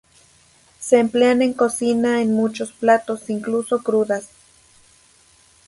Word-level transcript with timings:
Se 0.79 0.97
emplean 0.99 1.43
en 1.43 1.53
cocina 1.53 2.23
en 2.23 2.33
muchos 2.33 2.71
platos, 2.71 3.29
incluso 3.29 3.83
crudas. 3.83 4.29